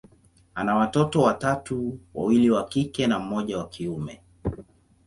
[0.55, 4.21] ana watoto watatu, wawili wa kike na mmoja wa kiume.